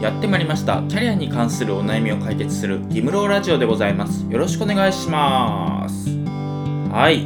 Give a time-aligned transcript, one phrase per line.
[0.00, 0.82] やってまいりました。
[0.88, 4.26] キャリアに関するお悩みを解決するギムローラジオでございます。
[4.30, 6.10] よろしくお願いします。
[6.90, 7.20] はい。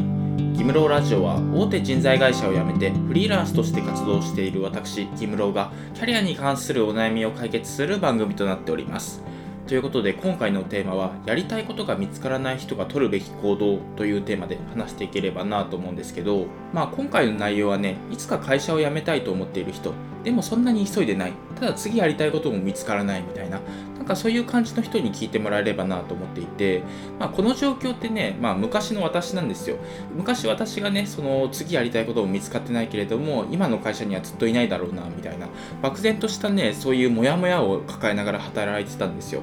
[0.57, 9.23] ギムローラジオは大手人材会社を辞めてフリーランスとして活動している私ギムローがキャリアに関するお悩みを解決する番組となっております。
[9.69, 19.93] ということで今回のテーマはやりたいことが見つからない人が取るべき行動というテーマで話していければなと思うんですけどまあ今回の内容はねいつか会社を辞めたいと思っている人
[20.25, 21.33] でもそんなに急いでない。
[21.55, 23.61] ただ次やりたいことも見つからないみたいな
[24.09, 26.83] かそういう感じの人に聞いてもらえればなと思っていて、
[27.19, 29.77] まあ、この状況ってね、まあ、昔の私なんですよ。
[30.17, 35.49] 昔私がねその次やりたいことも見つかってないけれども今の会社にはずっといないだろうなみたいな
[35.83, 39.43] 漠然としたねそういうモヤモヤを抱えながら働いてたんですよ。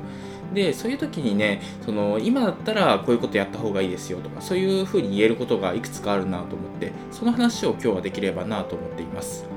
[0.54, 9.55] でそういう時にねその今だったらこういうことやった方がいいですよとかそういうふうに言えることがいくつかあるなと思ってその話を今日はできればなと思っています。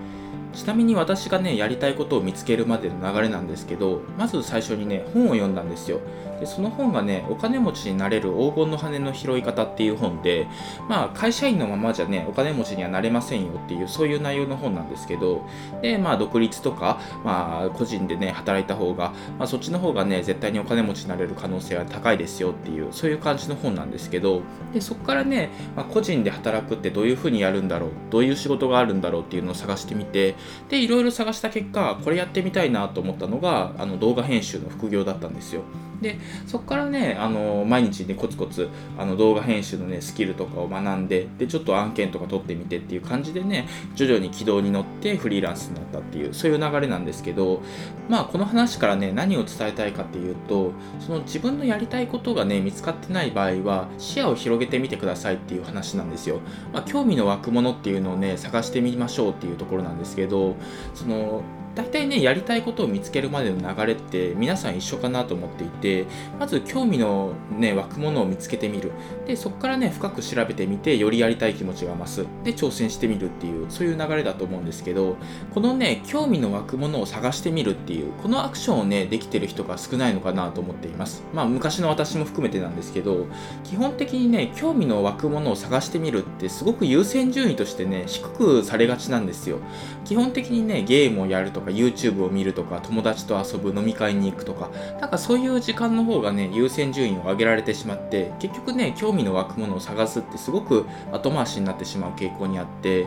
[0.52, 6.00] ちなみに私がねやりたいことを見つけるまでの流れなんですけどまず最初にね本を読んだんですよ。
[6.40, 10.46] でその本がねお金持ちになれる黄金の羽の拾い方っていう本で
[10.88, 15.46] まあ会社員のままじゃねお金持ちにはなれませんよっていうそういう内容の本なんですけど
[15.82, 24.42] でまあ独立とかまあ個人でね働いた方が、まあ、そっちの方がね絶対にお金持ちになれる可能性は高いですよっていうそういう感じの本なんですけど
[24.72, 30.34] でそこからね、まあ、個人で働くってどういうふうにやるんだろうどういう仕事があるんだろうっていうのを探してみて
[30.68, 35.62] でいろいろ探した結果これやってみたいなと思ったのがあの動画編集の副業だったんですよ。
[36.00, 47.62] でそこからねあの毎日ねコツコツあの動画編集のねスキルとかを学んででちょっと案件とか取ってみてっていう感じでね徐々に軌道に乗ってフリーランスになったっていうそういう流れなんですけど
[48.08, 56.40] まあこの話からね何を伝えたいかっていうとその自分のやりたいことがね見つかってない場合は視野を広げてみてくださいっていう話なんですよ、
[56.72, 60.56] まあ、興味の湧くものっていうのをね探してみましょうっていうところなんですけど
[60.94, 61.42] その
[61.78, 68.90] 大体ねやりたいことを見つけるまでの流れって皆さん一緒かなと思っていてまず興味のね湧くものを見つけてみる。
[69.28, 72.26] でそこからね深く調べてみてよりやりたい気持ちが増す。
[72.42, 75.16] で挑戦してみるっていうそういう流れだと思うんですけど
[75.54, 81.22] このね興味の湧くものを探してみるっていうこのアクションをねできてる人が少ないのかなと思っています。
[81.32, 83.26] まあ昔の私も含めてなんですけど
[83.62, 89.58] 基本的にね興味の湧くものを探してみるってすごく優先順位としてね低くされがちなんですよ。
[90.04, 94.70] 基本的にねゲームをやるとかか YouTube を見るとか友達と遊ぶ飲み会に行くとか
[95.00, 103.06] なんかそういう時間の方がね優先順位を上げられてしまって結局ね興味の湧くものを探すってすごく後回しになってしまう傾向にあって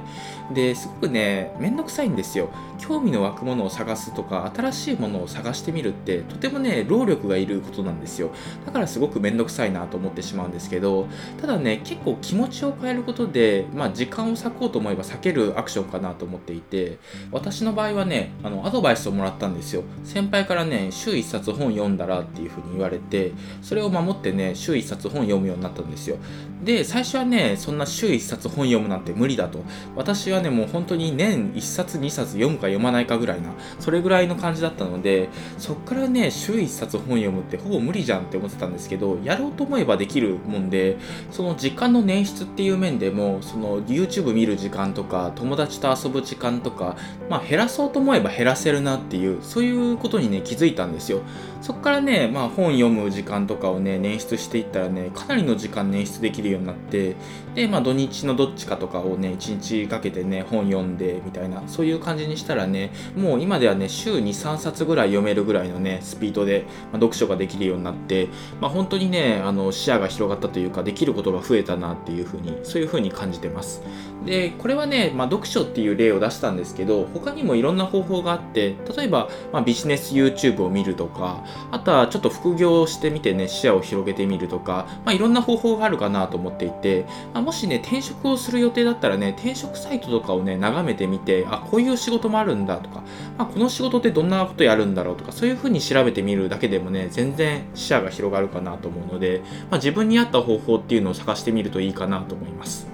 [0.54, 2.50] ですごくねめんどくさいんですよ。
[2.78, 8.32] 興味の湧くものを探すとか新しいものを探してみるってとてもね労力がいることなんですよ。
[8.66, 11.08] だからすごくめんどくさいなと思ってしまうんですけど
[11.40, 16.98] ただね結構気持ちを変えることでまあ時間を割こうと思えば避けるアクションかなと思っていて
[17.32, 19.84] 私の場合はねあのアドバイスをもらったんですよ。
[20.04, 23.32] 先輩からね週1冊本読んだらっていうふうに言われて
[23.62, 26.18] それを守ってね週1冊本読むようになったんですよ。
[26.64, 29.60] で最初はねそんな週1冊本読むなんて無理だと。
[29.96, 33.50] 私はねもう本当に年1冊2冊読むか読まないかぐらいな
[33.80, 40.98] それぐらいの感じだったのでそっからね週1冊本読むってほぼ無理じゃんって思ってたんですけどやろうと思えばできるもんで
[41.32, 46.98] その時間の捻出っていう面でもその YouTube 見る時間とか友達と遊ぶ時間とか
[47.30, 51.22] まあ減らそうと思えば減らせるなっていうそういうことにね気づいたんですよ。
[51.62, 57.16] そこからね、まあ、本読む時間とかをね捻出していったらねかなりの時間捻出できるようになって
[57.54, 73.84] で、まあ、土日のどっちかとかをね1日かけてね本読んでみたいなそういう感じにしたらねもう今ではね週23冊ぐらい読めるぐらいのねスピードで、まあ、読書ができるようになって、まあ、本当にねあの視野が広がったというかできることが増えたなっていうふうにそういうふうに感じてます。
[74.26, 93.04] でこれはね、まあ、読書っていう例を出したんですけど他にもいろんな方法があって例えば、まあ、ビジネス YouTube を見るとかあとはちょっと副業をしてみてね視野を広げてみるとか、まあ、いろんな方法があるかなと思っていて、まあ、もしね転職をする予定だったらね転職サイトとかをね眺めてみてあこういう仕事もあるんだとか、
[93.38, 102.88] まあ、この仕事ってどんなことやるんだろうとかそういうふうに調べてみるだけでもね全然視野が広がるかなと思うので、まあ、自分に合った方法っていうのを探してみるといいかなと思います。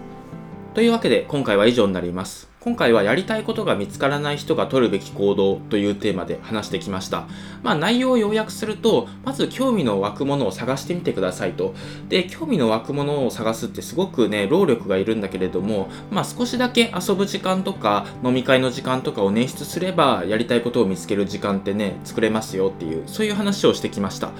[0.73, 2.56] というわけで今回は以上になります。
[2.67, 7.25] 今回はやりたいことが見つからない人が取るべき行動というテーマで話してきました。
[7.63, 11.73] まあ内容を要約すると、まず興味の湧くものを探してみてくださいと。
[12.09, 24.31] で、興味の湧くものを探すってすごくね、労力がいるんだけれども、まあ少しだけ遊ぶ時間とか飲み会の時間とかを捻出すれば、やりたいことを見つける時間ってね、作れますよっていう、そういう話をしてきました。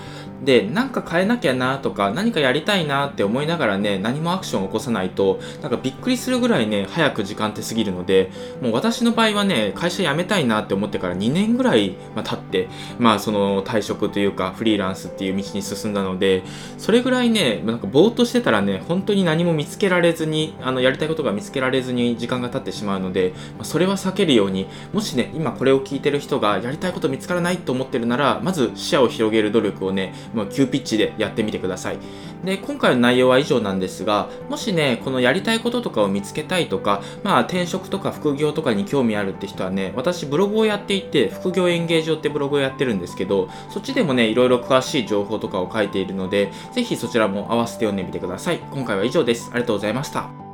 [0.44, 8.32] で、なんか変えなきゃなとか、何かやりたいなって思いながらね、何もアクションを起こさないと、なんかびっくりするぐらいね、早く時間って過ぎるので、で
[8.62, 12.68] もう私の場合はね会社辞めたいなって思ってから2年ぐらい経って
[12.98, 16.44] まあその退職というかフリーランスっていう道に進んだので
[16.78, 31.98] それぐらいねなんかぼーっとしてたらね本当に何も見つけられずにあのやりたいことが見つけられずに時間が経ってしまうので、ま、それは避けるようにもしね今これを聞いてる人がやりたいこと見つからないと思ってるならまず視野を広げる努力をね、まあ、急ピッチでやってみてください。
[32.44, 48.60] で今回の内容は以上なんですがもしねこのやりたいこととかを見つけたいとかまあ転職とか副業とかに興味あるって人はね私ブログをやっていて副業演芸場ってブログをやってるんですけどそっちでもねいろいろ詳しい情報とかを書いているのでぜひそちらも合わせて読んでみてください。
[48.72, 49.50] 今回は以上です。
[49.52, 50.47] ありがとうございました。